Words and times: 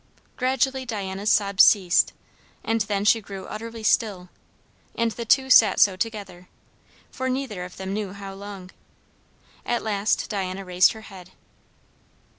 Gradually 0.35 0.83
Diana's 0.83 1.31
sobs 1.31 1.63
ceased; 1.63 2.11
and 2.63 2.81
then 2.81 3.05
she 3.05 3.21
grew 3.21 3.45
utterly 3.45 3.83
still; 3.83 4.29
and 4.95 5.11
the 5.11 5.25
two 5.25 5.51
sat 5.51 5.79
so 5.79 5.95
together, 5.95 6.47
for 7.11 7.29
neither 7.29 7.63
of 7.65 7.77
them 7.77 7.93
knew 7.93 8.11
how 8.13 8.33
long. 8.33 8.71
At 9.63 9.83
last 9.83 10.27
Diana 10.27 10.65
raised 10.65 10.93
her 10.93 11.01
head. 11.01 11.33